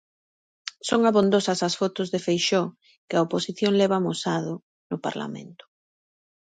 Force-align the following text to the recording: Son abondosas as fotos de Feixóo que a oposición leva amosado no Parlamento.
Son 0.89 1.01
abondosas 1.09 1.59
as 1.67 1.77
fotos 1.81 2.07
de 2.13 2.19
Feixóo 2.25 2.73
que 3.07 3.15
a 3.17 3.23
oposición 3.27 3.73
leva 3.81 3.95
amosado 3.99 4.53
no 4.89 4.97
Parlamento. 5.05 5.63